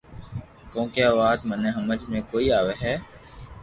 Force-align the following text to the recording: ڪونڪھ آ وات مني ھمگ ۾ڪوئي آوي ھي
ڪونڪھ 0.71 0.97
آ 1.07 1.09
وات 1.19 1.39
مني 1.47 1.69
ھمگ 1.75 2.01
۾ڪوئي 2.13 2.47
آوي 2.59 2.75
ھي 2.83 2.93